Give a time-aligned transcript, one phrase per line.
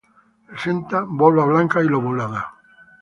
[0.47, 2.55] Presenta volva blanca y lobulada.